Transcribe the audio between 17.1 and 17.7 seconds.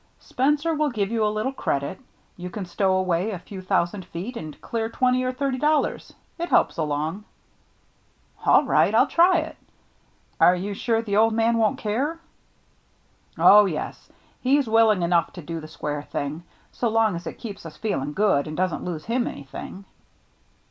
as it keeps